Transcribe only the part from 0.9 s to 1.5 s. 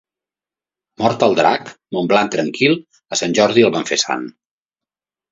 Mort el